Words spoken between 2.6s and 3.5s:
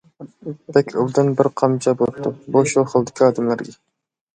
شۇ خىلدىكى